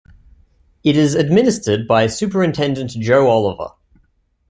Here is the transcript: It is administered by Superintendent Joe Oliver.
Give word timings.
It 0.83 0.97
is 0.97 1.13
administered 1.13 1.87
by 1.87 2.07
Superintendent 2.07 2.89
Joe 2.89 3.27
Oliver. 3.27 3.73